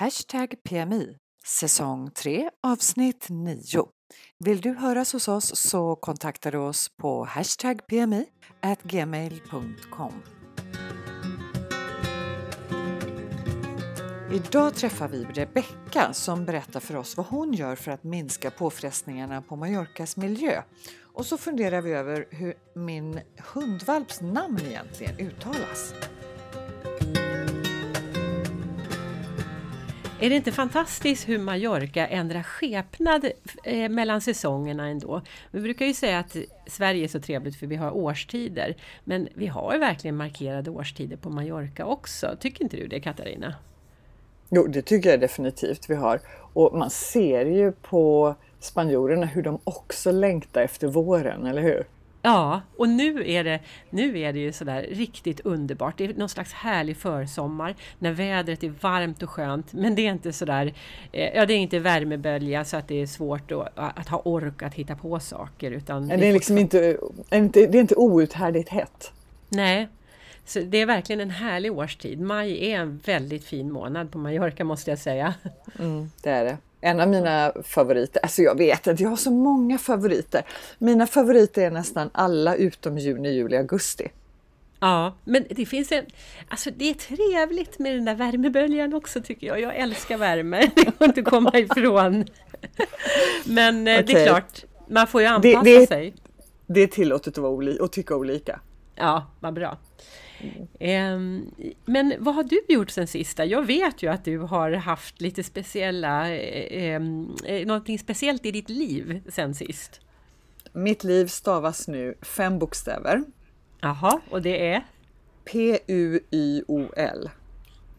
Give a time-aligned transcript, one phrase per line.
[0.00, 3.88] Hashtag PMI, säsong 3, avsnitt 9.
[4.44, 8.26] Vill du höras hos oss så kontaktar du oss på hashtag PMI
[8.82, 10.12] gmail.com.
[14.32, 19.42] Idag träffar vi Rebecka som berättar för oss vad hon gör för att minska påfrestningarna
[19.42, 20.62] på Mallorcas miljö.
[21.12, 23.20] Och så funderar vi över hur min
[23.54, 25.94] hundvalps namn egentligen uttalas.
[30.22, 33.30] Är det inte fantastiskt hur Mallorca ändrar skepnad
[33.64, 35.22] eh, mellan säsongerna ändå?
[35.50, 38.76] Vi brukar ju säga att Sverige är så trevligt för vi har årstider.
[39.04, 42.36] Men vi har ju verkligen markerade årstider på Mallorca också.
[42.40, 43.54] Tycker inte du det Katarina?
[44.50, 46.20] Jo, det tycker jag definitivt vi har.
[46.52, 51.84] Och man ser ju på spanjorerna hur de också längtar efter våren, eller hur?
[52.22, 53.60] Ja, och nu är det,
[53.90, 55.98] nu är det ju sådär riktigt underbart.
[55.98, 59.72] Det är någon slags härlig försommar när vädret är varmt och skönt.
[59.72, 60.74] Men det är inte sådär,
[61.12, 64.62] eh, ja det är inte värmebölja så att det är svårt att, att ha ork
[64.62, 65.70] att hitta på saker.
[65.70, 66.96] Utan det är liksom inte,
[67.52, 69.12] det är inte outhärdligt hett.
[69.48, 69.88] Nej,
[70.44, 72.20] så det är verkligen en härlig årstid.
[72.20, 75.34] Maj är en väldigt fin månad på Mallorca måste jag säga.
[75.78, 76.56] Mm, det är det.
[76.80, 80.42] En av mina favoriter, alltså jag vet inte, jag har så många favoriter.
[80.78, 84.08] Mina favoriter är nästan alla utom juni, juli, augusti.
[84.80, 86.04] Ja, men det finns en...
[86.48, 89.60] Alltså det är trevligt med den där värmeböljan också tycker jag.
[89.60, 92.24] Jag älskar värme, det går inte att komma ifrån.
[93.44, 93.94] Men okay.
[93.96, 96.14] Eh, det är klart, man får ju anpassa det, det, sig.
[96.66, 98.60] Det är tillåtet att, vara att tycka olika.
[98.94, 99.78] Ja, vad bra.
[100.80, 101.50] Mm.
[101.84, 103.44] Men vad har du gjort sen sista?
[103.44, 107.00] Jag vet ju att du har haft lite speciella, eh,
[107.66, 110.00] någonting speciellt i ditt liv sen sist.
[110.72, 113.22] Mitt liv stavas nu fem bokstäver.
[113.80, 114.84] Jaha, och det är?
[115.44, 117.30] P-U-Y-O-L.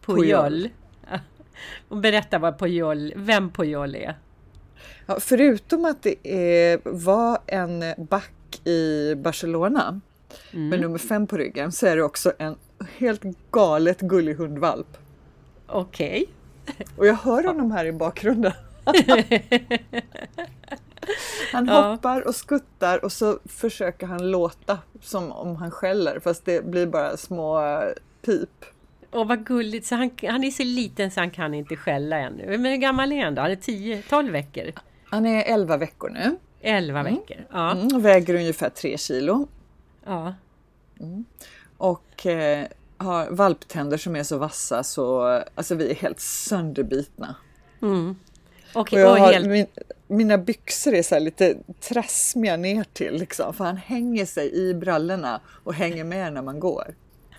[0.06, 0.68] Pujol.
[1.88, 4.18] Och berätta vad Pujol, vem Pujol är.
[5.06, 10.00] Ja, förutom att det är, var en back i Barcelona
[10.52, 10.68] mm.
[10.68, 12.56] med nummer fem på ryggen så är det också en
[12.98, 14.98] helt galet gullig hundvalp.
[15.66, 16.26] Okej.
[16.66, 16.86] Okay.
[16.96, 18.52] Och jag hör honom här i bakgrunden.
[21.52, 21.90] han ja.
[21.90, 26.86] hoppar och skuttar och så försöker han låta som om han skäller fast det blir
[26.86, 27.82] bara små
[28.24, 28.64] pip.
[29.10, 32.46] Och vad gulligt, så han, han är så liten så han kan inte skälla ännu.
[32.46, 33.42] Men hur gammal är han då?
[33.42, 34.72] Han är 10-12 veckor?
[35.04, 36.36] Han är 11 veckor nu.
[36.60, 37.14] 11 mm.
[37.14, 37.72] veckor, ja.
[37.72, 39.48] Mm, väger ungefär 3 kilo.
[40.04, 40.34] Ja.
[41.00, 41.24] Mm.
[41.76, 45.22] Och eh, har valptänder som är så vassa så
[45.54, 47.34] alltså vi är helt sönderbitna.
[47.82, 48.16] Mm.
[48.74, 49.46] Och, och jag har, helt...
[49.46, 49.66] min,
[50.06, 55.40] mina byxor är så lite trassmiga ner till liksom, för han hänger sig i brallorna
[55.46, 56.94] och hänger med när man går.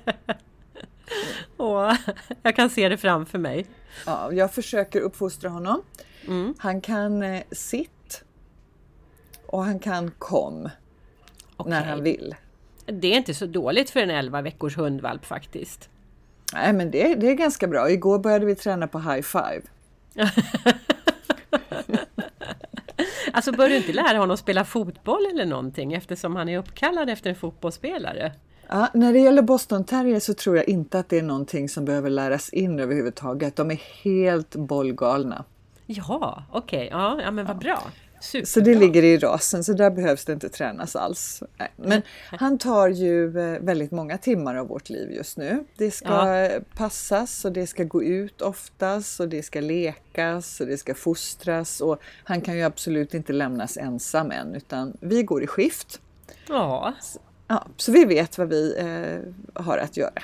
[1.57, 1.95] Åh,
[2.43, 3.67] jag kan se det framför mig.
[4.07, 5.83] Ja, jag försöker uppfostra honom.
[6.29, 6.55] Mm.
[6.59, 8.25] Han kan eh, sitt
[9.47, 10.69] och han kan kom
[11.67, 11.81] okay.
[11.81, 12.35] när han vill.
[12.87, 15.89] Det är inte så dåligt för en 11 veckors hundvalp faktiskt.
[16.55, 17.91] Nej, men det, det är ganska bra.
[17.91, 19.63] Igår började vi träna på high five.
[23.33, 27.31] alltså bör du inte lära honom spela fotboll eller någonting eftersom han är uppkallad efter
[27.31, 28.33] en fotbollsspelare?
[28.69, 31.85] Ja, när det gäller Boston Terrier så tror jag inte att det är någonting som
[31.85, 33.57] behöver läras in överhuvudtaget.
[33.57, 35.45] De är helt bollgalna.
[35.87, 36.87] Ja, okej.
[36.87, 37.01] Okay.
[37.01, 37.83] Ja, ja, men vad bra.
[38.23, 38.47] Superbra.
[38.47, 41.43] Så det ligger i rasen, så där behövs det inte tränas alls.
[41.77, 45.65] Men han tar ju eh, väldigt många timmar av vårt liv just nu.
[45.77, 46.61] Det ska ja.
[46.77, 51.81] passas och det ska gå ut oftast och det ska lekas och det ska fostras
[51.81, 56.01] och han kan ju absolut inte lämnas ensam än utan vi går i skift.
[56.49, 56.95] Ja.
[57.49, 60.23] ja så vi vet vad vi eh, har att göra.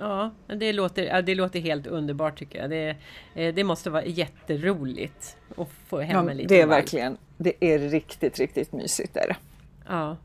[0.00, 2.70] Ja, det låter, det låter helt underbart tycker jag.
[2.70, 2.96] Det,
[3.34, 6.78] eh, det måste vara jätteroligt att få hem ja, en liten Det är valp.
[6.78, 9.16] verkligen, det är riktigt, riktigt mysigt.
[9.16, 9.36] Är det.
[9.88, 10.16] Ja.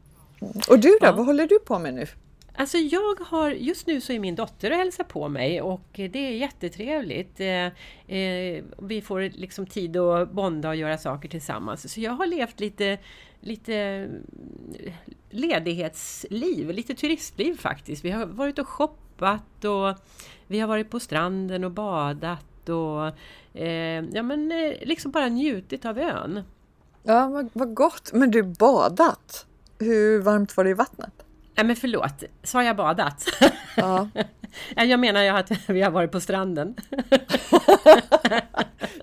[0.70, 1.12] Och du då, ja.
[1.12, 2.08] vad håller du på med nu?
[2.58, 6.16] Alltså jag har, just nu så är min dotter och hälsar på mig och det
[6.16, 7.40] är jättetrevligt.
[7.40, 11.94] Eh, eh, vi får liksom tid att bonda och göra saker tillsammans.
[11.94, 12.98] Så jag har levt lite,
[13.40, 14.08] lite
[15.30, 18.06] ledighetsliv, lite turistliv faktiskt.
[18.06, 19.96] Vi har varit och shoppat och
[20.48, 23.08] vi har varit på stranden och badat och
[23.62, 26.44] eh, ja men eh, liksom bara njutit av ön.
[27.08, 28.14] Ja, vad, vad gott!
[28.14, 29.46] Men du, badat?
[29.80, 31.14] Hur varmt var det i vattnet?
[31.56, 33.26] Nej men förlåt, sa jag badat?
[33.76, 34.08] Ja.
[34.76, 36.76] jag menar ju att vi har varit på stranden.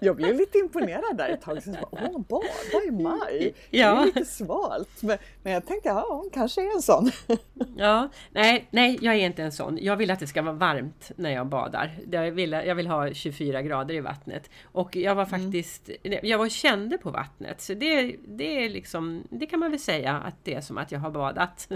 [0.01, 1.59] Jag blev lite imponerad där ett tag.
[1.67, 3.95] Bara, Åh, bada i maj, Ja.
[3.95, 5.03] det är lite svalt.
[5.03, 7.11] Men, men jag tänkte, ja, hon kanske är en sån.
[7.77, 9.79] Ja, nej, nej, jag är inte en sån.
[9.83, 11.99] Jag vill att det ska vara varmt när jag badar.
[12.13, 14.51] Jag vill, jag vill ha 24 grader i vattnet.
[14.65, 15.91] Och jag var faktiskt,
[16.23, 17.61] jag var kände på vattnet.
[17.61, 20.93] Så det, det är liksom, det kan man väl säga att det är som att
[20.93, 21.69] jag har badat.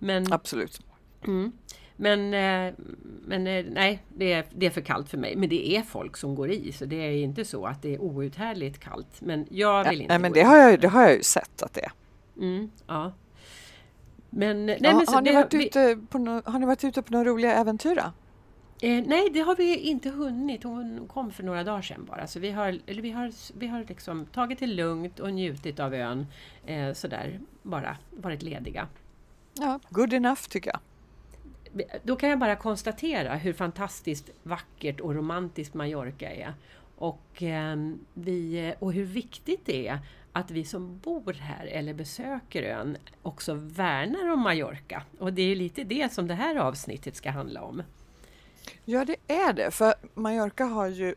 [0.00, 0.80] Men, Absolut.
[1.26, 1.52] mm,
[2.00, 2.74] men, eh,
[3.26, 5.36] men eh, nej, det är, det är för kallt för mig.
[5.36, 8.02] Men det är folk som går i, så det är inte så att det är
[8.02, 9.20] outhärdligt kallt.
[9.20, 10.42] Men jag vill inte Nej, men det i.
[10.42, 11.92] har, jag, det har jag ju sett att det är.
[12.38, 13.12] Mm, ja.
[14.30, 16.66] Men, nej, Ja, men så har, ni det- varit vi- ute på no, har ni
[16.66, 17.98] varit ute på några roliga äventyr?
[18.82, 20.64] Eh, nej, det har vi inte hunnit.
[20.64, 22.26] Hon kom för några dagar sedan bara.
[22.26, 25.94] Så vi har, eller vi har, vi har liksom tagit det lugnt och njutit av
[25.94, 26.26] ön.
[26.66, 28.88] Eh, sådär, bara varit lediga.
[29.54, 30.80] Ja, good enough tycker jag.
[32.02, 36.54] Då kan jag bara konstatera hur fantastiskt vackert och romantiskt Mallorca är.
[36.96, 39.98] Och, ehm, vi, och hur viktigt det är
[40.32, 45.02] att vi som bor här eller besöker ön också värnar om Mallorca.
[45.18, 47.82] Och det är lite det som det här avsnittet ska handla om.
[48.84, 49.70] Ja, det är det.
[49.70, 51.14] För Mallorca har ju,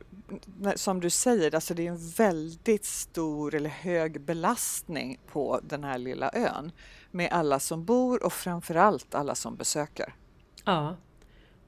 [0.76, 5.98] som du säger, alltså det är en väldigt stor eller hög belastning på den här
[5.98, 6.72] lilla ön.
[7.12, 10.14] Med alla som bor och framförallt alla som besöker.
[10.66, 10.98] Ja,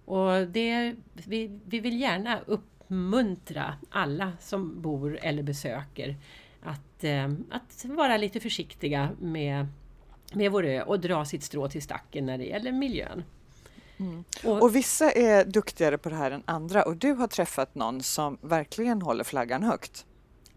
[0.06, 6.16] och det, vi, vi vill gärna uppmuntra alla som bor eller besöker
[6.62, 9.68] att, eh, att vara lite försiktiga med,
[10.34, 13.24] med vår ö och dra sitt strå till stacken när det gäller miljön.
[14.44, 18.04] Och, Och vissa är duktigare på det här än andra och du har träffat någon
[18.04, 20.06] som verkligen håller flaggan högt.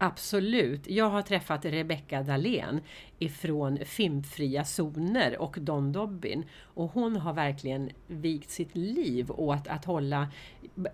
[0.01, 0.89] Absolut.
[0.89, 2.81] Jag har träffat Rebecka Dahlén
[3.19, 6.45] ifrån Fimpfria zoner och Don Dobbin.
[6.61, 10.27] Och hon har verkligen vigt sitt liv åt att hålla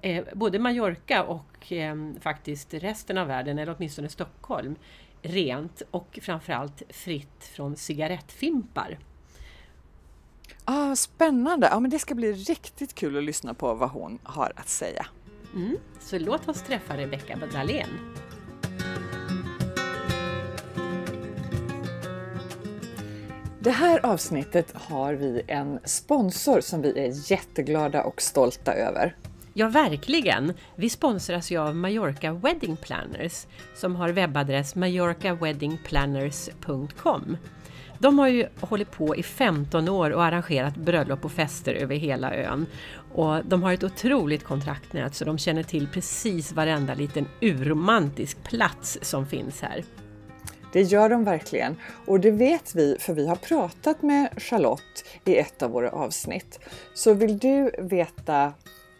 [0.02, 4.76] eh, både Mallorca och eh, faktiskt resten av världen, eller åtminstone Stockholm,
[5.22, 8.98] rent och framförallt fritt från cigarettfimpar.
[10.66, 11.68] Ah, spännande!
[11.72, 15.06] Ja, men det ska bli riktigt kul att lyssna på vad hon har att säga.
[15.56, 15.78] Mm.
[16.00, 17.90] Så låt oss träffa Rebecka Dahlén.
[23.66, 29.16] Det här avsnittet har vi en sponsor som vi är jätteglada och stolta över.
[29.54, 30.54] Ja, verkligen!
[30.76, 33.46] Vi sponsras ju av Mallorca Wedding Planners
[33.76, 37.38] som har webbadress mallorcaweddingplanners.com.
[38.00, 42.36] De har ju hållit på i 15 år och arrangerat bröllop och fester över hela
[42.36, 42.66] ön.
[43.14, 48.98] Och de har ett otroligt kontraktnät så de känner till precis varenda liten urromantisk plats
[49.02, 49.84] som finns här.
[50.76, 51.76] Det gör de verkligen
[52.06, 56.60] och det vet vi för vi har pratat med Charlotte i ett av våra avsnitt.
[56.94, 58.54] Så vill du veta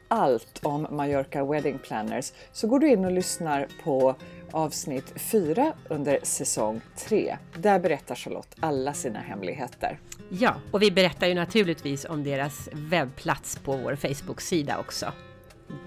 [0.08, 4.16] allt om Mallorca Wedding Planners så går du in och lyssnar på
[4.52, 7.38] avsnitt 4 under säsong 3.
[7.58, 10.00] Där berättar Charlotte alla sina hemligheter.
[10.30, 15.12] Ja, och vi berättar ju naturligtvis om deras webbplats på vår Facebook-sida också.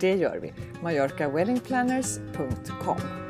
[0.00, 0.52] Det gör vi.
[0.82, 3.27] mallorcaweddingplanners.com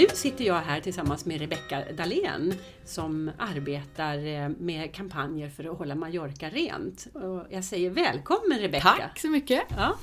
[0.00, 2.54] Nu sitter jag här tillsammans med Rebecka Dahlén
[2.84, 7.06] som arbetar eh, med kampanjer för att hålla Mallorca rent.
[7.14, 8.94] Och jag säger välkommen Rebecka!
[8.98, 9.62] Tack så mycket!
[9.76, 9.96] Ja,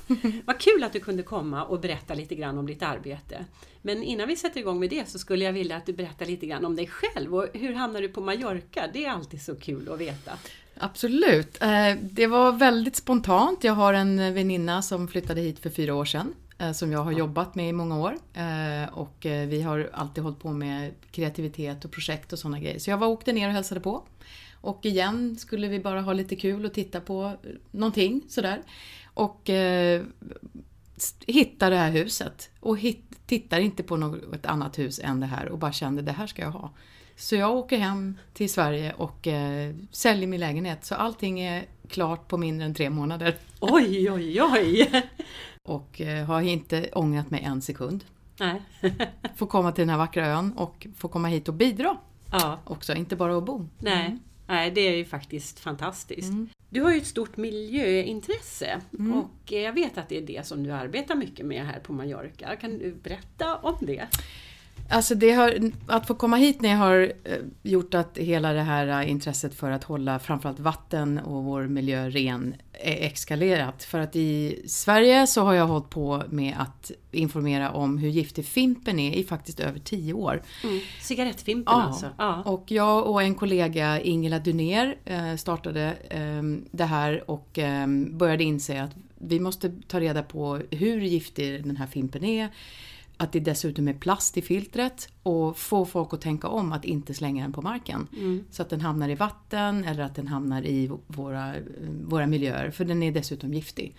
[0.46, 3.46] vad kul att du kunde komma och berätta lite grann om ditt arbete.
[3.82, 6.46] Men innan vi sätter igång med det så skulle jag vilja att du berättar lite
[6.46, 8.90] grann om dig själv och hur hamnade du på Mallorca?
[8.94, 10.32] Det är alltid så kul att veta.
[10.78, 11.62] Absolut.
[11.62, 13.64] Eh, Det var väldigt spontant.
[13.64, 16.34] Jag har en väninna som flyttade hit för fyra år sedan.
[16.58, 18.14] Eh, Som jag har jobbat med i många år.
[18.34, 22.80] Eh, Och eh, vi har alltid hållit på med kreativitet och projekt och sådana grejer.
[22.80, 24.04] Så jag var åkte ner och hälsade på.
[24.62, 27.34] Och igen skulle vi bara ha lite kul och titta på
[27.72, 28.62] någonting sådär.
[29.14, 30.04] Och eh,
[31.28, 32.50] hittade det här huset.
[32.60, 36.12] Och hit, tittar inte på något annat hus än det här och bara kände det
[36.12, 36.72] här ska jag ha.
[37.16, 40.86] Så jag åker hem till Sverige och eh, säljer min lägenhet.
[40.86, 43.36] Så allting är klart på mindre än tre månader.
[43.60, 44.92] Oj, oj, oj!
[45.68, 48.04] Och eh, har inte ångrat mig en sekund.
[48.40, 48.62] Nej.
[49.36, 51.98] Får komma till den här vackra ön och få komma hit och bidra
[52.32, 53.68] Ja, också, inte bara att bo.
[53.80, 54.18] nej.
[54.50, 56.32] Nej, det är ju faktiskt fantastiskt.
[56.70, 58.82] Du har ju ett stort miljöintresse
[59.14, 61.94] och eh, jag vet att det är det som du arbetar mycket med här på
[61.94, 62.56] Mallorca.
[62.56, 64.08] Kan du berätta om det?
[64.90, 69.02] Alltså det har, att få komma hit ner har eh, gjort att hela det här
[69.02, 73.84] eh, intresset för att hålla framförallt vatten och vår miljö ren är eskalerat.
[73.84, 78.46] För att i Sverige så har jag hållit på med att informera om hur giftig
[78.46, 80.42] Fimpen är i faktiskt över tio år.
[80.64, 80.80] Mm.
[81.02, 81.84] Cigarettfimpen ja.
[81.84, 82.10] alltså?
[82.18, 82.42] Ja.
[82.46, 88.44] Och jag och en kollega, Ingela Dunér, eh, startade ehm, det här och ehm, började
[88.44, 92.50] inse att vi måste ta reda på hur giftig den här Fimpen är
[93.18, 97.14] att det dessutom är plast i filtret och få folk att tänka om att inte
[97.14, 98.08] slänga den på marken.
[98.18, 98.46] Mm.
[98.52, 101.54] Så att den hamnar i vatten eller att den hamnar i våra,
[102.04, 103.96] våra miljöer, för den är dessutom giftig.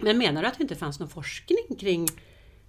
[0.00, 2.06] Men menar du att det inte fanns någon forskning kring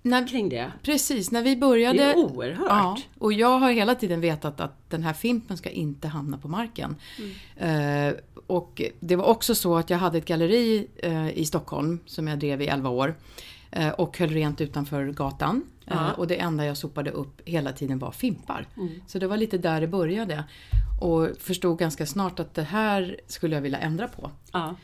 [0.02, 0.72] när, kring det.
[0.84, 1.98] Precis, när vi började...
[1.98, 2.68] Det är oerhört!
[2.70, 6.48] Ja, och jag har hela tiden vetat att den här fimpen ska inte hamna på
[6.48, 6.96] marken.
[7.58, 8.08] Mm.
[8.08, 8.16] Eh,
[8.48, 12.40] och det var också så att jag hade ett galleri eh, i Stockholm som jag
[12.40, 13.16] drev i 11 år.
[13.72, 15.64] Eh, och höll rent utanför gatan.
[15.90, 16.14] Ja.
[16.14, 18.68] Och det enda jag sopade upp hela tiden var fimpar.
[18.78, 18.90] Mm.
[19.08, 20.44] Så det var lite där det började.
[21.02, 24.32] Och förstod ganska snart att det här skulle jag vilja ändra på.
[24.52, 24.76] Ja.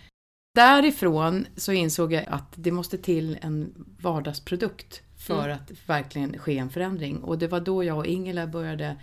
[0.55, 5.57] Därifrån så insåg jag att det måste till en vardagsprodukt för mm.
[5.57, 7.17] att verkligen ske en förändring.
[7.17, 8.95] Och det var då jag och Ingela började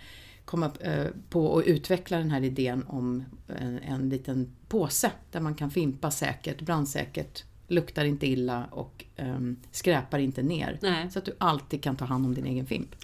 [0.45, 5.55] komma eh, på att utveckla den här idén om en, en liten påse där man
[5.55, 10.79] kan fimpa säkert, brandsäkert luktar inte illa och um, skräpar inte ner.
[10.81, 11.11] Nej.
[11.11, 12.95] Så att du alltid kan ta hand om din egen fimp.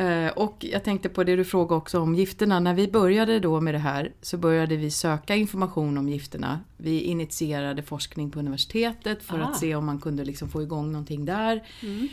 [0.00, 2.60] Uh, och jag tänkte på det du frågade också om gifterna.
[2.60, 6.60] När vi började då med det här så började vi söka information om gifterna.
[6.76, 9.50] Vi initierade forskning på universitetet för Aha.
[9.50, 11.64] att se om man kunde liksom få igång någonting där.
[11.82, 12.08] Mm.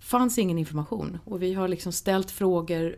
[0.00, 2.96] fanns ingen information och vi har liksom ställt frågor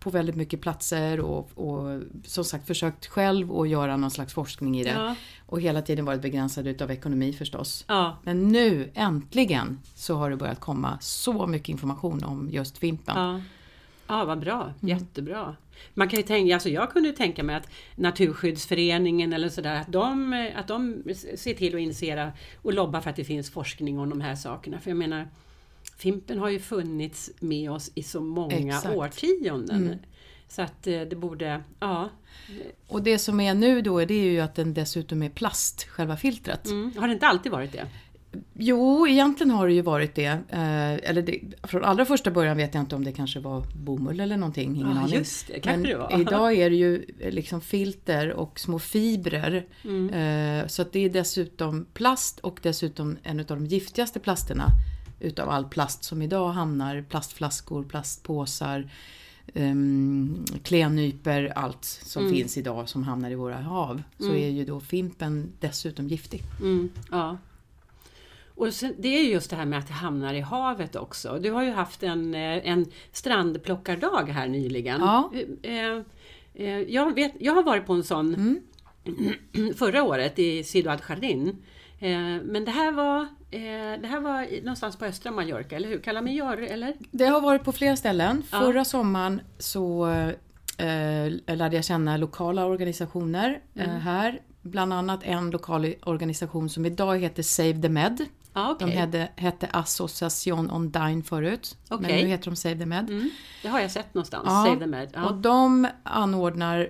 [0.00, 4.80] på väldigt mycket platser och, och som sagt försökt själv att göra någon slags forskning
[4.80, 4.90] i det.
[4.90, 5.14] Ja.
[5.46, 7.84] Och hela tiden varit begränsad utav ekonomi förstås.
[7.88, 8.18] Ja.
[8.22, 13.14] Men nu äntligen så har det börjat komma så mycket information om just Fimpen.
[13.16, 13.40] Ja,
[14.06, 14.74] ja vad bra, mm.
[14.80, 15.56] jättebra.
[15.94, 20.50] Man kan ju tänka, alltså jag kunde tänka mig att Naturskyddsföreningen eller sådär, att de,
[20.56, 21.02] att de
[21.36, 24.80] ser till att initiera och lobba för att det finns forskning om de här sakerna.
[24.80, 25.28] För jag menar,
[26.00, 28.96] Fimpen har ju funnits med oss i så många Exakt.
[28.96, 29.70] årtionden.
[29.70, 29.98] Mm.
[30.48, 32.08] Så att eh, det borde, ja.
[32.88, 36.16] Och det som är nu då det är ju att den dessutom är plast, själva
[36.16, 36.66] filtret.
[36.66, 36.92] Mm.
[36.96, 37.86] Har det inte alltid varit det?
[38.54, 40.26] Jo, egentligen har det ju varit det.
[40.48, 44.20] Eh, eller det, från allra första början vet jag inte om det kanske var bomull
[44.20, 44.76] eller någonting.
[44.76, 45.14] Ingen ah, aning.
[45.14, 46.20] Just det, var.
[46.20, 49.66] idag är det ju eh, liksom filter och små fibrer.
[49.84, 50.08] Mm.
[50.60, 54.66] Eh, så att det är dessutom plast och dessutom en av de giftigaste plasterna
[55.20, 58.90] utav all plast som idag hamnar, plastflaskor, plastpåsar,
[59.54, 62.34] um, klennyper, allt som mm.
[62.34, 64.02] finns idag som hamnar i våra hav.
[64.18, 64.36] Så mm.
[64.36, 66.42] är ju då fimpen dessutom giftig.
[66.60, 67.38] Mm, ja.
[68.60, 71.38] Och sen, det är just det här med att det hamnar i havet också.
[71.38, 75.00] Du har ju haft en, eh, en strandplockardag här nyligen.
[75.00, 75.32] Ja.
[75.62, 76.02] Eh,
[76.54, 79.74] eh, jag, vet, jag har varit på en sån mm.
[79.76, 81.56] förra året i Ciudad Jardin.
[82.42, 85.98] Men det här var det här var någonstans på östra Mallorca, eller hur?
[85.98, 86.94] Cala Major, eller?
[87.10, 88.42] Det har varit på flera ställen.
[88.52, 88.58] Ja.
[88.58, 90.08] Förra sommaren så
[90.78, 94.00] eh, lärde jag känna lokala organisationer eh, mm.
[94.00, 94.40] här.
[94.62, 98.20] Bland annat en lokal organisation som idag heter Save the Med.
[98.52, 98.90] Ah, okay.
[98.90, 101.76] De hette, hette Association on Dine förut.
[101.90, 102.12] Okay.
[102.12, 103.10] Men nu heter de Save the Med.
[103.10, 103.30] Mm.
[103.62, 104.64] Det har jag sett någonstans, ja.
[104.64, 105.10] Save the Med.
[105.14, 105.28] Ja.
[105.28, 106.88] Och de anordnar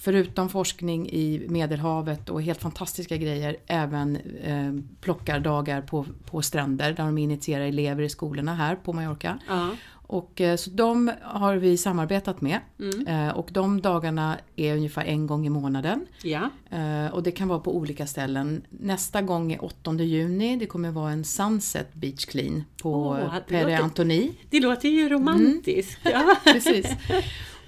[0.00, 7.04] förutom forskning i Medelhavet och helt fantastiska grejer, även eh, plockardagar på, på stränder där
[7.04, 9.38] de initierar elever i skolorna här på Mallorca.
[9.48, 9.70] Uh-huh.
[10.08, 13.06] Och, eh, så de har vi samarbetat med mm.
[13.06, 16.06] eh, och de dagarna är ungefär en gång i månaden.
[16.22, 16.50] Ja.
[16.70, 18.62] Eh, och det kan vara på olika ställen.
[18.70, 23.78] Nästa gång är 8 juni, det kommer vara en Sunset Beach Clean på oh, Pere
[23.78, 24.32] Antoni.
[24.50, 26.06] Det låter ju romantiskt!
[26.06, 26.20] Mm.
[26.20, 26.36] Ja.
[26.52, 26.86] Precis.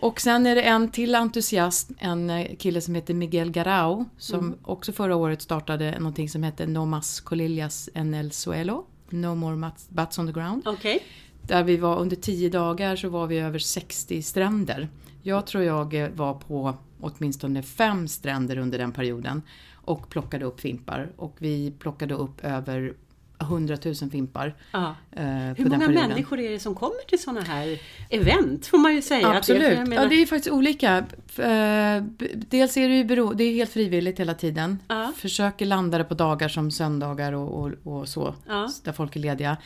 [0.00, 4.38] Och sen är det en till entusiast, en eh, kille som heter Miguel Garau som
[4.38, 4.58] mm.
[4.62, 8.86] också förra året startade någonting som heter No Mas Colillas en el Suelo.
[9.10, 10.68] No More Butts on the Ground.
[10.68, 10.98] Okay.
[11.42, 14.88] Där vi var under tio dagar så var vi över 60 stränder.
[15.22, 19.42] Jag tror jag eh, var på åtminstone fem stränder under den perioden
[19.74, 21.10] och plockade upp fimpar.
[21.16, 22.94] Och vi plockade upp över
[23.40, 24.54] 100 000 fimpar.
[24.72, 24.94] Ja.
[25.12, 27.78] Eh, Hur många människor är det som kommer till sådana här
[28.10, 29.28] event får man ju säga?
[29.28, 30.02] Absolut, det, menar...
[30.02, 30.96] ja, det är faktiskt olika.
[31.36, 32.02] Eh,
[32.34, 33.32] dels är det ju bero...
[33.32, 34.78] det är helt frivilligt hela tiden.
[34.88, 35.12] Ja.
[35.16, 38.68] Försöker landa det på dagar som söndagar och, och, och så, ja.
[38.84, 39.56] där folk är lediga.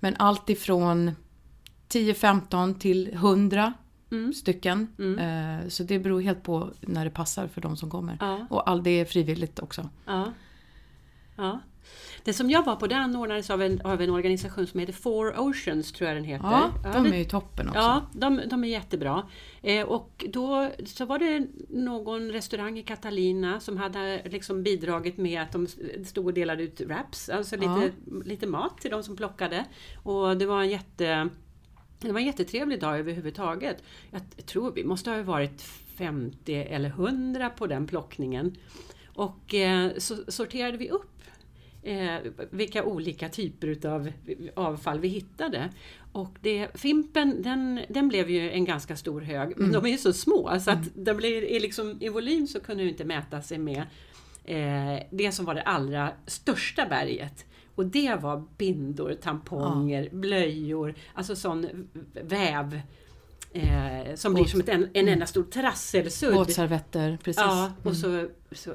[0.00, 1.10] Men allt ifrån
[1.88, 3.72] 10-15 till 100
[4.12, 4.32] Mm.
[4.32, 4.88] stycken.
[4.98, 5.18] Mm.
[5.62, 8.16] Eh, så det beror helt på när det passar för de som kommer.
[8.20, 8.46] Ja.
[8.50, 9.88] Och all det är frivilligt också.
[10.06, 10.32] Ja.
[11.90, 12.20] Ja.
[12.24, 15.38] Det som jag var på det anordnades av en, av en organisation som heter Four
[15.38, 16.44] Oceans, tror jag den heter.
[16.46, 17.80] Ja, de det- är ju toppen också.
[17.80, 19.28] Ja, de, de är jättebra.
[19.62, 25.42] Eh, och då så var det någon restaurang i Catalina som hade liksom bidragit med
[25.42, 25.66] att de
[26.04, 27.92] stod och delade ut wraps, alltså lite,
[28.24, 29.64] lite mat till de som plockade.
[30.02, 31.28] Och det var en jätte
[32.00, 33.82] det var en jättetrevlig dag överhuvudtaget.
[34.10, 35.62] Jag tror vi måste ha varit
[35.96, 38.56] 50 eller 100 på den plockningen.
[39.14, 41.19] Och eh, så sorterade vi upp
[41.82, 42.16] eh,
[42.50, 44.12] vilka olika typer utav
[44.54, 45.70] avfall vi hittade.
[46.12, 49.98] Och det, Fimpen den, den blev ju en ganska stor hög, men de är ju
[49.98, 53.58] så små så att de blir, liksom, i volym så kunde du inte mäta sig
[53.58, 53.82] med
[54.44, 57.46] eh, det som var det allra största berget.
[57.74, 61.88] Och det var bindor, tamponger, blöjor, alltså sån
[62.22, 62.80] väv
[63.52, 66.34] eh, som blir som ett, en, en enda stor trasselsudd.
[66.34, 67.42] Våtservetter, precis.
[67.42, 68.74] Ja, och så, så,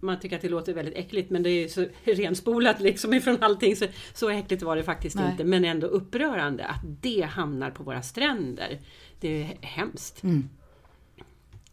[0.00, 3.36] man tycker att det låter väldigt äckligt men det är ju så renspolat liksom ifrån
[3.40, 5.30] allting så, så äckligt var det faktiskt Nej.
[5.30, 8.78] inte men ändå upprörande att det hamnar på våra stränder.
[9.20, 10.22] Det är hemskt.
[10.22, 10.48] Mm.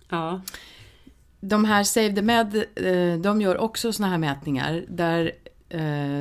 [0.09, 0.41] Ja,
[1.39, 5.31] De här Save the Med, eh, de gör också såna här mätningar där,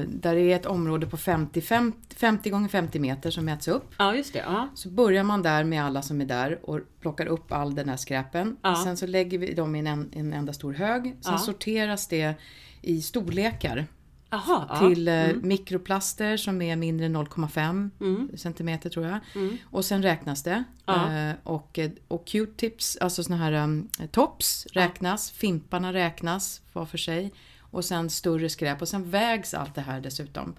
[0.06, 3.94] där det är ett område på 50, 50, 50 gånger 50 meter som mäts upp.
[3.98, 4.38] ja just det.
[4.46, 4.68] Ja.
[4.74, 7.96] Så börjar man där med alla som är där och plockar upp all den här
[7.96, 8.56] skräpen.
[8.62, 8.74] Ja.
[8.84, 11.02] Sen så lägger vi dem i en, en, en enda stor hög.
[11.20, 11.38] Sen Ja.
[11.38, 12.34] sorteras det
[12.82, 13.86] i storlekar
[14.30, 18.30] Aha, till eh, mikroplaster som är mindre än 0,5 Mm.
[18.36, 19.18] centimeter tror jag.
[19.34, 19.56] Mm.
[19.70, 20.64] Och sen räknas det.
[20.88, 26.98] Eh, och, eh, och Q-tips, alltså såna här um, tops räknas, fimparna räknas var för
[26.98, 27.32] sig.
[27.76, 30.54] Och sen större skräp och sen vägs allt det här dessutom.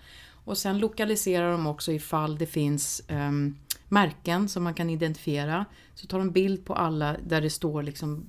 [0.45, 3.57] Och sen lokaliserar de också ifall det finns um,
[3.89, 5.65] märken som man kan identifiera.
[5.95, 8.25] Så tar de bild på alla där det står liksom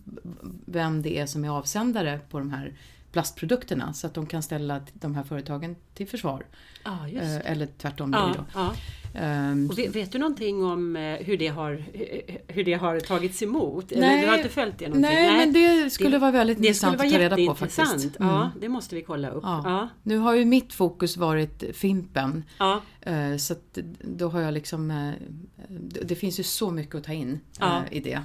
[0.67, 2.73] vem det är som är avsändare på de här
[3.13, 6.47] plastprodukterna så att de kan ställa de här företagen till försvar.
[7.13, 7.19] det.
[7.45, 8.61] eller tvärtom Ja, då.
[9.15, 11.85] Ehm, Och vet, vet du någonting om eh, hur det har,
[12.53, 13.93] hur det har tagits emot?
[13.93, 14.23] Eller Nej.
[14.23, 15.11] du har inte följt det någonting?
[15.11, 18.17] Nej, men det skulle Det- vara väldigt intressant vara att ta reda på faktiskt.
[18.21, 18.33] Mm.
[18.33, 19.43] Ja, det måste vi kolla upp.
[19.45, 19.89] Ja.
[20.03, 22.45] Nu har ju mitt fokus varit Fimpen.
[23.01, 25.13] Eh, Så att då har jag liksom...
[26.03, 27.83] Det finns ju så mycket att ta in Ja.
[27.91, 28.21] i det.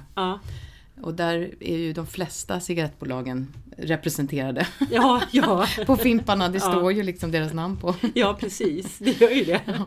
[0.96, 1.02] Ja.
[1.02, 4.66] Och där är ju de flesta cigarettbolagen representerade.
[4.90, 6.70] Ja, ja, På Fimparna, det Ja.
[6.72, 7.94] står ju liksom deras namn på.
[8.14, 8.98] ja, precis.
[8.98, 9.60] Det gör ju det.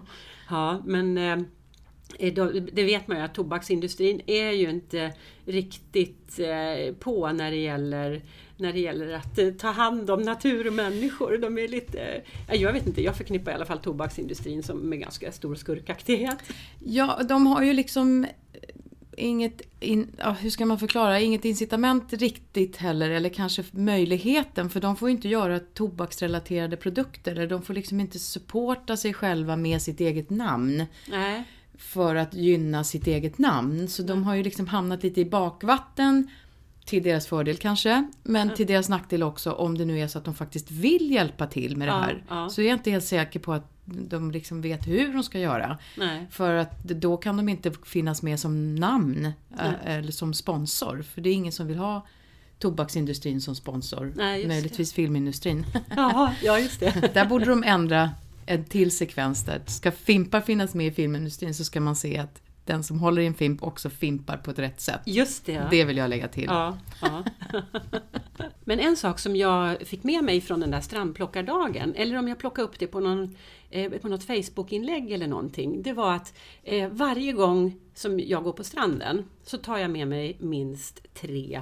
[0.49, 1.37] Ja, men eh,
[2.73, 5.13] det vet man ju att tobaksindustrin är ju inte
[5.45, 8.21] riktigt eh, på när det gäller
[8.59, 11.37] när det gäller att eh, ta hand om natur och människor.
[11.37, 12.21] De är lite,
[12.51, 16.37] jag vet inte, jag förknippar i alla fall tobaksindustrin som med ganska stor skurkaktighet.
[16.85, 18.25] Ja, de har ju liksom
[19.17, 24.79] inget, in, ja, hur ska man förklara, inget incitament riktigt heller, eller kanske möjligheten, för
[24.79, 29.55] de får ju inte göra tobaksrelaterade produkter, eller de får liksom inte supporta sig själva
[29.55, 31.43] med sitt eget namn Nej.
[31.77, 33.87] för att gynna sitt eget namn.
[33.87, 36.27] Så de har ju liksom hamnat lite i bakvatten,
[36.85, 40.25] till deras fördel kanske, men till deras nackdel också om det nu är så att
[40.25, 42.23] de faktiskt vill hjälpa till med det Ja, här.
[42.29, 42.49] ja.
[42.49, 45.77] Så är jag inte helt säker på att de liksom vet hur de ska göra.
[45.97, 46.27] Nej.
[46.31, 49.73] För att då kan de inte finnas med som namn Nej.
[49.85, 51.01] eh, eller som sponsor.
[51.01, 52.07] För det är ingen som vill ha
[52.59, 54.13] tobaksindustrin som sponsor.
[54.15, 55.65] Nej, Möjligtvis filmindustrin.
[55.95, 57.13] Jaha, ja just det.
[57.13, 58.11] där borde de ändra
[58.45, 59.61] en till sekvens där.
[59.65, 63.25] Ska fimpar finnas med i filmindustrin så ska man se att den som håller i
[63.25, 65.01] en fimp också fimpar på ett rätt sätt.
[65.05, 65.67] Just det.
[65.71, 66.45] Det vill jag lägga till.
[66.45, 67.23] Ja, ja.
[68.63, 72.39] Men en sak som jag fick med mig från den där strandplockardagen, eller om jag
[72.39, 73.35] plockade upp det på, någon,
[74.01, 78.63] på något Facebook-inlägg eller någonting, det var att eh, varje gång som jag går på
[78.63, 81.61] stranden så tar jag med mig minst tre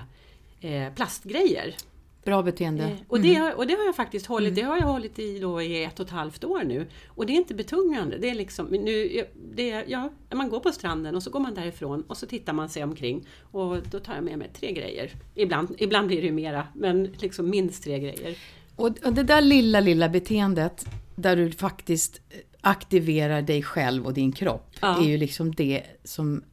[0.62, 1.76] eh, plastgrejer.
[2.24, 2.84] Bra beteende.
[2.84, 5.40] Eh, och, det, har- och det har jag faktiskt hållit, det har jag hållit i
[5.40, 6.88] då i ett och ett halvt år nu.
[7.08, 8.18] Och det är inte betungande.
[8.18, 12.02] Det är liksom, nu, det, ja, man går på stranden och så går man därifrån
[12.02, 13.28] och så tittar man sig omkring.
[13.52, 15.12] Och då tar jag med mig tre grejer.
[15.36, 18.38] Ibland, ibland blir det ju mera, men liksom minst tre grejer.
[18.76, 20.86] Och, det där lilla, lilla beteendet
[21.16, 22.22] där du faktiskt
[22.62, 25.02] aktiverar dig själv och din kropp Ja.
[25.04, 26.44] är ju liksom det som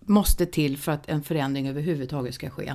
[0.00, 2.74] måste till för att en förändring överhuvudtaget ska ske.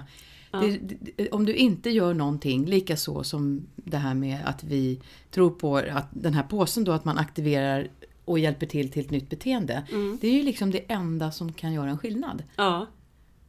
[0.51, 0.79] Det,
[1.15, 5.49] det, om du inte gör någonting, lika så som det här med att vi tror
[5.49, 7.87] på att den här påsen då, att man aktiverar
[8.25, 9.83] och hjälper till till ett nytt beteende.
[9.91, 10.17] Mm.
[10.21, 12.43] Det är ju liksom det enda som kan göra en skillnad.
[12.55, 12.87] Ja,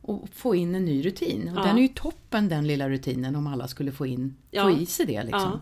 [0.06, 1.48] Och få in en ny rutin.
[1.52, 1.62] Och Ja.
[1.64, 4.62] den är ju toppen den lilla rutinen om alla skulle få, in, Ja.
[4.62, 5.22] få i sig det.
[5.22, 5.40] Liksom.
[5.40, 5.60] ja.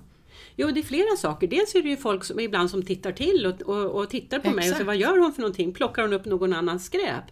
[0.56, 1.46] Jo, det är flera saker.
[1.48, 4.46] Dels är det ju folk som ibland som tittar till och, och, och tittar på
[4.48, 4.76] mig och Exakt.
[4.76, 5.72] säger vad gör hon för någonting?
[5.72, 7.24] Plockar hon upp någon annans skräp?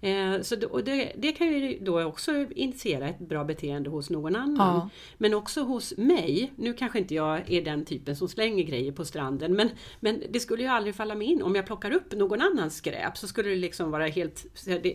[0.00, 4.36] Eh, så då, det, det, kan ju då också initiera ett bra beteende hos någon
[4.36, 4.56] annan.
[4.56, 4.88] Ja.
[5.18, 6.52] Men också hos mig.
[6.56, 10.40] Nu kanske inte jag är den typen som slänger grejer på stranden men, men det
[10.40, 11.42] skulle ju aldrig falla mig in.
[11.42, 14.46] Om jag plockar upp någon annans skräp så skulle det liksom vara helt,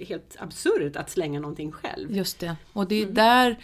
[0.08, 2.16] helt absurt att slänga någonting själv.
[2.16, 2.56] Just det.
[2.74, 3.58] Och det är där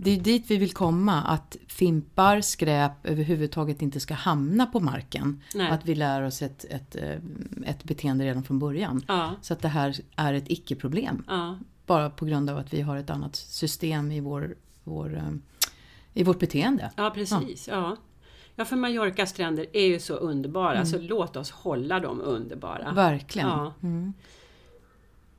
[0.00, 5.42] det är dit vi vill komma, att fimpar, skräp överhuvudtaget inte ska hamna på marken.
[5.54, 5.70] Nej.
[5.70, 7.16] Att vi lär oss ett, ett, eh,
[7.64, 9.04] ett beteende redan från början.
[9.08, 11.24] Ja, Så att det här är ett icke-problem.
[11.28, 11.58] ja.
[11.86, 15.32] Bara på grund av att vi har ett annat system i, vår, vår, eh,
[16.14, 16.90] i vårt beteende.
[16.96, 17.96] Ja precis, ja.
[18.56, 22.92] Ja för Mallorcas stränder är ju så underbara så låt oss hålla dem underbara.
[22.92, 23.48] Verkligen.
[23.48, 23.72] Ja.
[23.82, 24.12] Mm.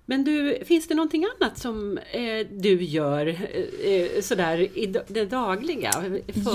[0.10, 5.26] Men du, finns det någonting annat som eh, du gör eh, eh, sådär i det
[5.26, 5.92] dagliga?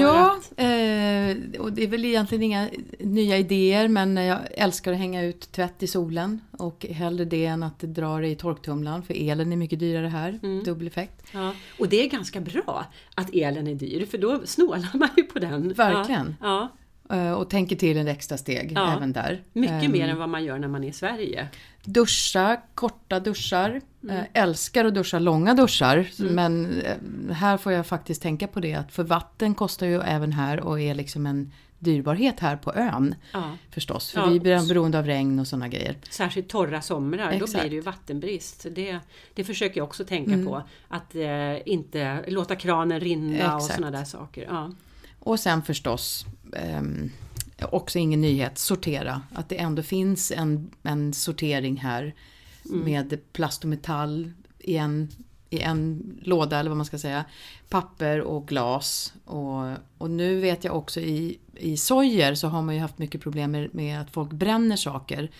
[0.00, 4.98] Ja, att, eh, och det är väl egentligen inga nya idéer men jag älskar att
[4.98, 9.14] hänga ut tvätt i solen och hellre det än att dra det i torktumlaren för
[9.30, 10.64] elen är mycket dyrare här, Mm.
[10.64, 11.22] dubbel effekt.
[11.32, 11.52] ja.
[11.78, 15.38] Och det är ganska bra att elen är dyr för då snålar man ju på
[15.38, 15.72] den.
[15.72, 16.36] Verkligen.
[16.40, 16.68] Ja,
[17.10, 18.96] Eh, Och tänker till en extra steg Ja.
[18.96, 19.42] även där.
[19.52, 19.60] ja.
[19.60, 21.48] Mycket Ehm, mer än vad man gör när man är i Sverige.
[21.84, 23.80] Duscha, korta duschar.
[24.02, 24.16] Mm.
[24.16, 26.06] Eh, älskar att duscha långa duschar.
[26.18, 30.32] Men eh, här får jag faktiskt tänka på det att för vatten kostar ju även
[30.32, 33.14] här och är liksom en dyrbarhet här på ön.
[33.32, 33.56] Ja.
[33.70, 34.26] Förstås, för Ja.
[34.26, 35.96] vi är beroende av regn och sådana grejer.
[36.10, 37.52] Särskilt torra somrar, då Exakt.
[37.60, 38.66] blir det ju vattenbrist.
[38.74, 38.98] Det,
[39.34, 40.46] det försöker jag också tänka Mm.
[40.46, 40.62] på.
[40.88, 43.74] Att eh, inte låta kranen rinna och Exakt.
[43.76, 44.46] sådana där saker.
[44.50, 44.72] Ja.
[45.18, 47.10] Och sen förstås, ehm,
[47.62, 49.22] också ingen nyhet, sortera.
[49.32, 52.14] Att det ändå finns en, en sortering här
[52.62, 55.08] med plast och metall i en,
[55.54, 57.24] i en låda eller vad man ska säga.
[57.68, 59.12] Papper och glas.
[59.24, 59.62] Och,
[59.98, 63.50] och nu vet jag också i, i sojer så har man ju haft mycket problem
[63.50, 65.30] med, med att folk bränner saker.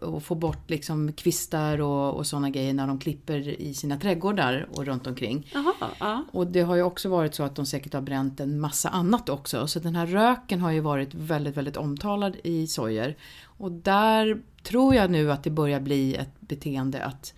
[0.00, 4.68] Och få bort liksom kvistar och, och sådana grejer när de klipper i sina trädgårdar
[4.70, 5.50] och runt omkring.
[5.54, 6.24] Jaha, ja.
[6.32, 9.28] Och det har ju också varit så att de säkert har bränt en massa annat
[9.28, 9.66] också.
[9.66, 13.16] Så den här röken har ju varit väldigt, väldigt omtalad i sojer.
[13.44, 17.34] Och där tror jag nu att det börjar bli ett beteende att,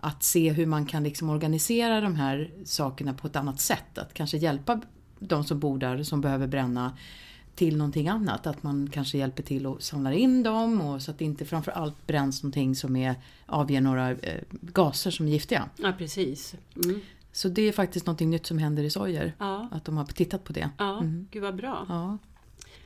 [0.00, 3.98] att se hur man kan liksom organisera de här sakerna på ett annat sätt.
[3.98, 4.80] Att kanske hjälpa
[5.18, 6.96] de som bor där som behöver bränna
[7.54, 8.46] till någonting annat.
[8.46, 12.06] Att man kanske hjälper till och samlar in dem och så att det inte framförallt
[12.06, 13.14] bränns någonting som är,
[13.46, 15.68] avger några eh, gaser som är giftiga.
[15.76, 16.54] ja precis.
[16.84, 17.00] Mm.
[17.32, 19.34] Så det är faktiskt något nytt som händer i sojer.
[19.38, 20.70] Ja, Att de har tittat på det.
[20.78, 21.26] ja Mm.
[21.30, 21.86] gud vad bra.
[21.88, 22.18] Ja,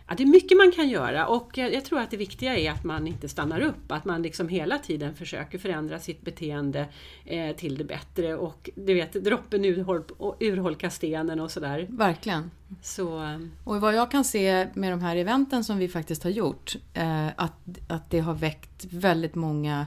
[0.09, 2.71] Ja, det är mycket man kan göra och jag, jag tror att det viktiga är
[2.71, 3.93] att man inte stannar upp.
[3.93, 6.87] Att man liksom hela tiden försöker förändra sitt beteende
[7.25, 8.37] eh, till det bättre.
[8.37, 10.03] Och du vet, droppen urhol,
[10.41, 11.87] urholkar stenen och sådär.
[11.91, 12.51] verkligen.
[12.83, 16.31] Så, eh, Och vad jag kan se med de här eventen som vi faktiskt har
[16.31, 17.53] gjort, eh, att,
[17.89, 19.87] att det har väckt väldigt många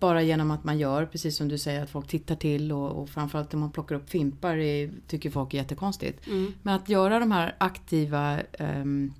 [0.00, 3.08] bara genom att man gör, precis som du säger, att folk tittar till och, och
[3.08, 6.26] framförallt när man plockar upp fimpar är, tycker folk är jättekonstigt.
[6.26, 9.12] mm, Men att göra de här aktiva ehm,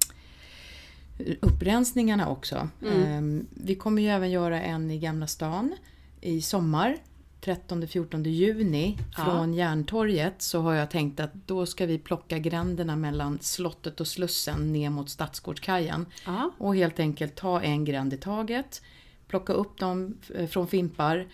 [1.40, 2.68] upprensningarna också.
[2.82, 3.02] Mm.
[3.02, 5.74] Ehm, vi kommer ju även göra en i Gamla stan
[6.20, 6.96] i sommar.
[7.40, 9.24] 13-14 juni Ja.
[9.24, 14.06] från Järntorget så har jag tänkt att då ska vi plocka gränderna mellan slottet och
[14.08, 16.06] Slussen ner mot Stadsgårdskajen.
[16.26, 18.82] ja, Och helt enkelt ta en gränd i taget,
[19.28, 21.26] plocka upp dem eh, från fimpar,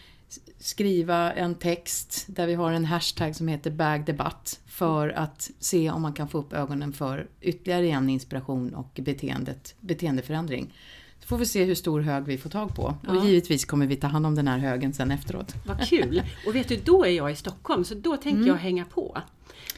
[0.58, 6.02] skriva en text där vi har en hashtag som heter bagdebatt för att se om
[6.02, 10.74] man kan få upp ögonen för ytterligare en inspiration och beteendet, beteendeförändring.
[11.20, 12.94] Så får vi se hur stor hög vi får tag på.
[13.06, 13.10] Ja.
[13.18, 15.54] Och givetvis kommer vi ta hand om den här högen sen efteråt.
[15.66, 16.22] vad kul!
[16.46, 18.48] Och vet du, då är jag i Stockholm så då tänker Mm.
[18.48, 19.18] jag hänga på.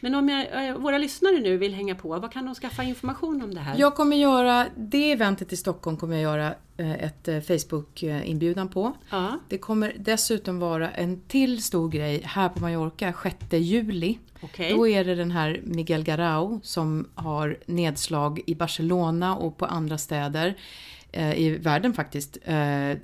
[0.00, 3.42] Men om jag, eh, våra lyssnare nu vill hänga på, vad kan de skaffa information
[3.42, 3.76] om det här?
[3.78, 8.92] Jag kommer göra, det eventet i Stockholm kommer jag göra eh, ett eh, Facebook-inbjudan på.
[9.11, 14.18] Ja, Det kommer dessutom vara en till stor grej här på Mallorca 6 juli.
[14.40, 14.72] okej.
[14.72, 19.98] Då är det den här Miguel Garau som har nedslag i Barcelona och på andra
[19.98, 20.54] städer
[21.37, 22.38] i världen faktiskt.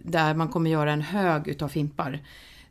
[0.03, 2.21] Där man kommer göra en hög utav fimpar.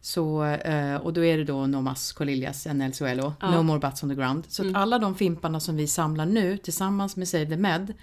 [0.03, 3.51] Så, eh, och då är det då No Mas Colillas en El Suelo, Ja.
[3.55, 4.43] No More Butts on the Ground.
[4.47, 4.75] Så Mm.
[4.75, 7.93] att alla de fimparna som vi samlar nu tillsammans med Save the Med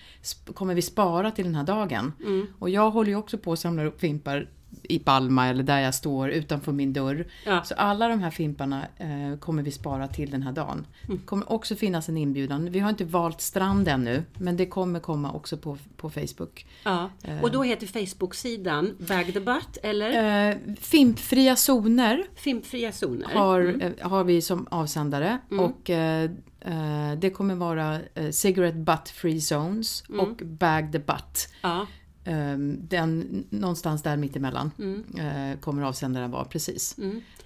[0.54, 2.12] kommer vi spara till den här dagen.
[2.20, 2.46] Mm.
[2.58, 4.48] Och jag håller ju också på att samla upp fimpar
[4.83, 7.26] i Palma eller där jag står utanför min dörr.
[7.46, 7.62] Ja.
[7.64, 10.87] Så alla de här fimparna eh, kommer vi spara till den här dagen.
[11.04, 11.16] Mm.
[11.18, 12.70] Det kommer också finnas en inbjudan.
[12.70, 16.66] Vi har inte valt strand ännu, men det kommer komma också på, på Facebook.
[16.85, 17.11] Ja.
[17.42, 23.28] Och då heter Facebook-sidan Bag the Butt eller Eh, fimpfria zoner Fimpfria zoner.
[23.35, 23.81] har, Mm.
[23.81, 25.38] eh, har vi som avsändare.
[25.50, 25.64] Mm.
[25.64, 30.20] Och eh, eh, det kommer vara eh, Cigarette Butt Free Zones Mm.
[30.20, 31.48] och Bag the Butt.
[31.62, 31.87] Ja.
[32.28, 35.04] Ehm, Den, någonstans där mittemellan Mm.
[35.52, 36.96] eh, kommer avsändaren vara precis.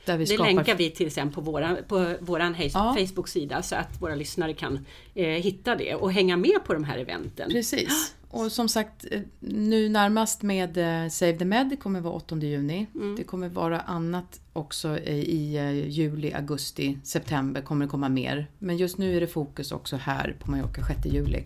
[0.04, 2.96] Där vi Det skapar länkar vi till sen på våran, på våran Ja.
[2.98, 6.98] Facebook-sida så att våra lyssnare kan eh, hitta det och hänga med på de här
[6.98, 7.50] eventen.
[7.50, 8.14] Precis.
[8.34, 12.36] Och som sagt, eh, nu närmast med eh, Save the Med, det kommer vara 8
[12.38, 12.86] juni.
[13.16, 15.56] Det kommer vara annat också i
[15.88, 18.46] juli, augusti, september kommer det komma mer.
[18.58, 21.44] Men just nu är det fokus också här på Mallorca 6 juli.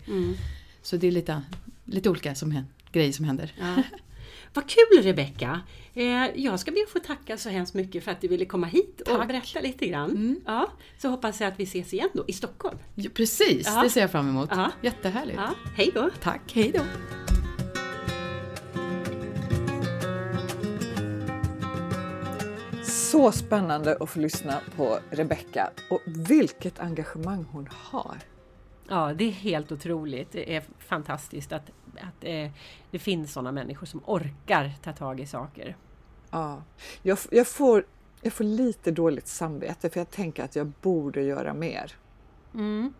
[0.81, 1.41] Så det är lite,
[1.85, 3.53] lite olika som, hän- grejer som händer.
[3.59, 3.83] Ja.
[4.53, 5.61] Vad kul Rebecka!
[5.93, 8.67] Eh, jag ska be att få tacka så hemskt mycket för att du ville komma
[8.67, 9.27] hit och Tack.
[9.27, 10.41] berätta lite grann.
[10.45, 12.77] Ja, så hoppas jag att vi ses igen då i Stockholm.
[12.95, 13.83] Ja, precis, Ja.
[13.83, 14.49] det ser jag fram emot.
[14.51, 14.71] Ja.
[14.81, 15.37] Jättehärligt.
[15.39, 16.09] Ja, hej då!
[16.21, 16.81] Tack, hej då!
[22.83, 28.17] Så spännande att få lyssna på Rebecka och vilket engagemang hon har.
[28.89, 30.31] Ja, det är helt otroligt.
[30.31, 32.51] Det är fantastiskt att, att eh,
[32.91, 35.75] det finns sådana människor som orkar ta tag i saker.
[36.31, 36.63] Ja.
[37.01, 37.85] Jag, jag, får,
[38.21, 41.95] jag får lite dåligt samvete för jag tänker att jag borde göra mer.
[42.53, 42.93] Mm.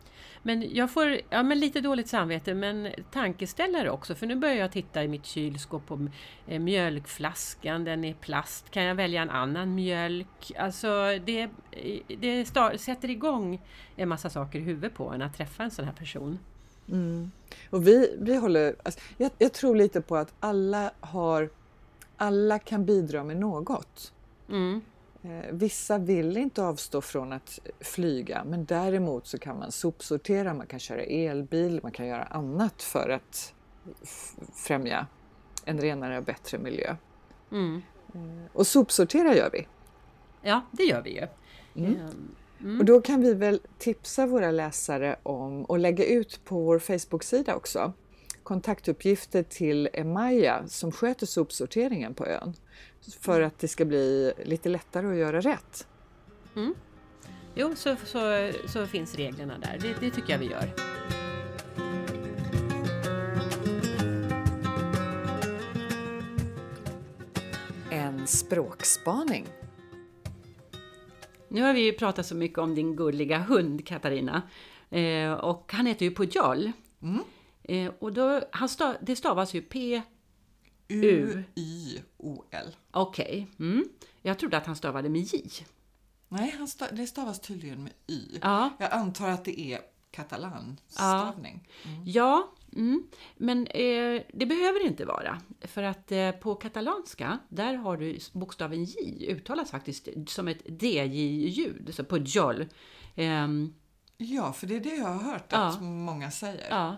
[0.44, 4.72] Men jag får ja, men lite dåligt samvete men tankeställare också för nu börjar jag
[4.72, 6.08] titta i mitt kylskåp på
[6.48, 8.72] eh, mjölkflaskan, den är plast.
[8.72, 10.52] Kan jag välja en annan mjölk?
[10.58, 11.50] Alltså det,
[12.08, 12.46] det
[12.78, 13.62] sätter igång
[13.96, 16.40] en massa saker i huvudet på en att träffa en sån här person.
[17.70, 21.50] Och vi, vi håller, alltså, jag, jag tror lite på att alla har,
[22.18, 24.14] alla kan bidra med något.
[24.50, 24.82] Mm.
[25.24, 30.68] Eh, vissa vill inte avstå från att flyga men däremot så kan man sopsortera, man
[30.68, 33.54] kan köra elbil, man kan göra annat för att
[34.54, 35.08] främja
[35.66, 36.96] en renare och bättre miljö.
[37.52, 37.82] Mm.
[38.54, 39.68] Och sopsortera gör vi.
[40.42, 41.28] Ja, det gör vi ju.
[41.86, 42.10] Mm.
[42.62, 46.80] Ehm, Och då kan vi väl tipsa våra läsare om och lägga ut på vår
[46.80, 47.94] Facebook-sida också
[48.48, 52.54] kontaktuppgifter till Emaya som sköter sopsorteringen på ön.
[53.20, 55.88] För att det ska bli lite lättare att göra rätt.
[57.56, 59.80] Jo, så, så, så finns reglerna där.
[59.82, 60.74] Det, det tycker jag vi gör.
[67.92, 69.48] En språkspaning.
[71.50, 74.42] Nu har vi ju pratat så mycket om din gulliga hund Katarina.
[74.90, 76.72] Eh, och han heter ju Pujol.
[77.64, 80.02] Eh, och då, han stav, det stavas ju P...
[80.90, 81.44] U.
[81.56, 82.76] U-Y-O-L.
[82.92, 83.48] Okej.
[83.60, 83.86] Mm.
[84.22, 85.44] Jag trodde att han stavade med J.
[86.30, 88.40] Nej, han sta- det stavas tydligen med Y.
[88.42, 88.70] Ja.
[88.80, 89.80] Jag antar att det är
[90.12, 91.68] katalanstavning.
[92.06, 92.48] Ja, mm.
[93.38, 95.42] Men eh, det behöver det inte vara.
[95.62, 101.90] För att eh, på katalanska, där har du bokstaven J, uttalas faktiskt som ett DJ-ljud,
[101.94, 102.66] så Pujol.
[103.16, 103.74] Ehm,
[104.20, 105.58] Ja, för det är det jag har hört Ja.
[105.68, 106.68] att många säger.
[106.70, 106.98] Ja,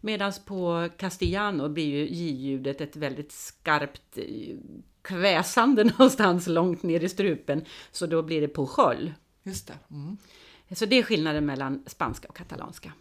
[0.00, 4.56] medan på castellano blir ju J-ljudet ett väldigt skarpt eh,
[5.02, 7.64] kväsande någonstans långt ner i strupen.
[7.92, 9.12] Så då blir det pujol.
[9.42, 9.78] Just det.
[9.90, 10.16] Mm.
[10.70, 12.92] Så det är skillnaden mellan spanska och katalanska.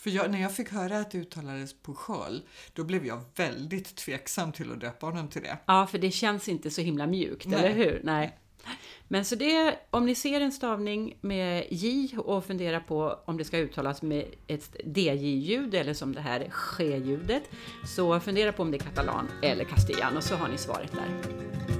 [0.00, 2.40] För jag, när jag fick höra att det uttalades Pujol,
[2.72, 5.58] då blev jag väldigt tveksam till att döpa honom till det.
[5.66, 7.58] Ja, för det känns inte så himla mjukt, Nej.
[7.58, 8.00] eller hur?
[8.04, 8.38] Nej.
[9.08, 13.44] Men så det, om ni ser en stavning med J och funderar på om det
[13.44, 17.42] ska uttalas med ett DJ-ljud eller som det här ske-ljudet,
[17.96, 21.79] så fundera på om det är katalan eller castellan och så har ni svaret där.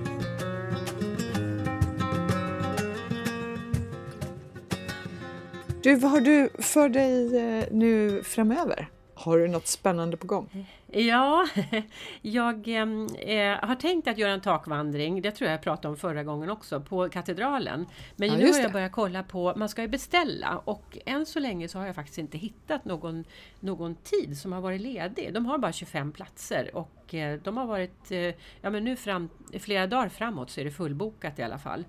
[5.83, 8.89] Du, vad har du för dig eh, nu framöver?
[9.15, 10.67] Har du något spännande på gång?
[10.87, 11.49] Ja,
[12.23, 15.97] jag em, eh, har tänkt att göra en takvandring, det tror jag jag pratade om
[15.97, 17.87] förra gången också, på katedralen.
[18.17, 18.73] Men Ja, nu har jag det.
[18.73, 22.19] börjat kolla på, man ska ju beställa och än så länge så har jag faktiskt
[22.19, 23.25] inte hittat någon,
[23.61, 25.35] någon tid som har varit ledig.
[25.35, 28.19] De har bara 25 platser och eh, de har varit, eh,
[28.61, 29.29] ja men nu fram,
[29.61, 31.85] flera dagar framåt så är det fullbokat i alla fall.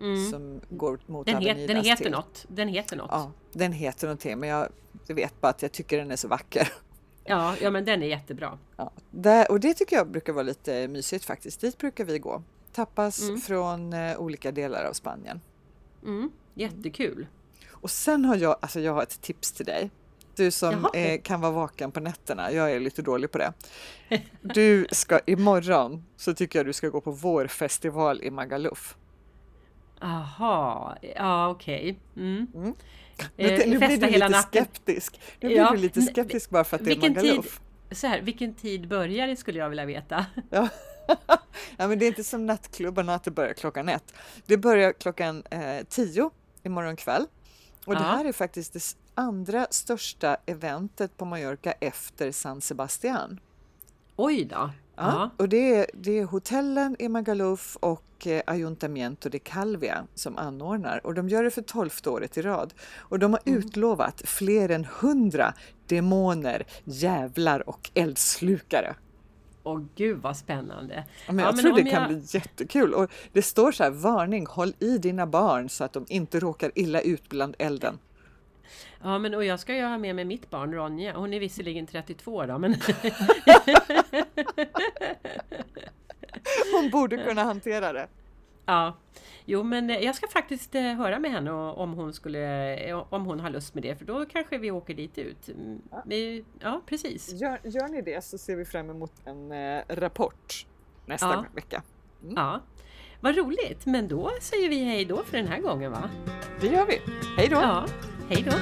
[0.00, 0.30] Mm.
[0.30, 2.12] som går mot Den, het, den heter till.
[2.12, 2.46] något.
[2.48, 3.08] Den heter något.
[3.10, 4.68] Ja, den heter någonting men jag
[5.06, 6.68] vet bara att jag tycker den är så vacker.
[7.28, 8.58] Ja, ja, men den är jättebra.
[8.76, 11.60] Ja, där, och det tycker jag brukar vara lite mysigt faktiskt.
[11.60, 12.42] Dit brukar vi gå.
[12.72, 13.40] Tapas Mm.
[13.40, 15.40] från eh, olika delar av Spanien.
[16.04, 17.26] Mm, jättekul.
[17.70, 19.90] Och sen har jag, alltså jag har ett tips till dig.
[20.36, 23.52] Du som eh, kan vara vaken på nätterna, jag är lite dålig på det.
[24.40, 28.96] Du ska imorgon så tycker jag du ska gå på vår festival i Magaluf.
[30.00, 31.98] Aha, ja okej.
[32.16, 32.74] Mm.
[33.36, 34.64] Eh, Lite- nu blir du hela lite natten.
[34.64, 35.20] skeptisk.
[35.40, 37.60] Nu blir Ja, du lite skeptisk bara för att det är vilken tid- Magaluf.
[37.90, 40.26] Så här, vilken tid börjar det skulle jag vilja veta?
[40.50, 40.68] Ja.
[41.76, 44.14] ja, men det är inte som nattklubbarna att det börjar klockan ett.
[44.46, 46.30] Det börjar klockan eh, tio
[46.62, 47.26] imorgon kväll.
[47.84, 48.06] Och det Ja.
[48.06, 53.40] här är faktiskt det andra största eventet på Mallorca efter San Sebastian.
[54.16, 54.70] Oj då!
[55.00, 55.30] Ja.
[55.36, 61.06] Och det är, det är hotellen i Magaluf och eh, Ayuntamiento de Calvia som anordnar
[61.06, 62.74] och de gör det för tolfte året i rad.
[62.98, 63.58] Och de har Mm.
[63.58, 65.54] utlovat fler än hundra
[65.86, 68.94] demoner, jävlar och eldslukare.
[69.62, 71.04] Åh gud vad spännande!
[71.26, 72.94] Ja, men Ja, jag men tror det om kan jag- bli jättekul.
[72.94, 76.72] Och det står så här, varning, håll i dina barn så att de inte råkar
[76.74, 77.98] illa ut bland elden.
[79.02, 81.12] Ja men och jag ska ju ha med mig mitt barn Ronja.
[81.16, 82.74] Hon är visserligen 32 då men...
[86.74, 88.08] Hon borde kunna hantera det.
[88.66, 88.96] ja.
[89.50, 92.74] Jo men eh, jag ska faktiskt eh, höra med henne om hon skulle...
[92.76, 95.48] eh, Om hon har lust med det för då kanske vi åker dit ut.
[95.48, 97.32] Mm, vi- Ja precis.
[97.40, 99.52] Gör, gör ni det så ser vi fram emot en
[99.88, 100.66] rapport
[101.06, 101.44] nästa Ja.
[101.54, 101.82] vecka.
[102.36, 102.60] Ja.
[103.20, 103.86] Vad roligt!
[103.86, 106.10] Men då säger vi hej då för den här gången va?
[106.60, 107.00] Det gör vi.
[107.36, 107.56] Hej då!
[107.56, 107.86] Ja,
[108.28, 108.56] hej då!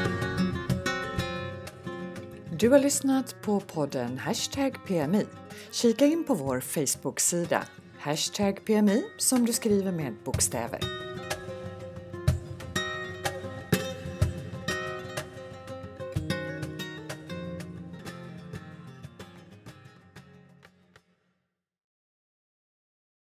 [2.58, 5.26] Du har lyssnat på podden Hashtag PMI.
[5.70, 7.64] Kika in på vår Facebook-sida
[7.98, 11.05] Hashtag PMI som du skriver med bokstäver.